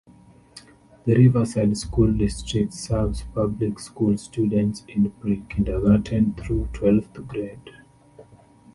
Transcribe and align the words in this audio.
The 1.05 1.13
Riverside 1.15 1.77
School 1.77 2.11
District 2.11 2.73
serves 2.73 3.21
public 3.35 3.77
school 3.77 4.17
students 4.17 4.83
in 4.87 5.11
pre-kindergarten 5.11 6.33
through 6.33 6.69
twelfth 6.73 7.13
grade. 7.27 7.69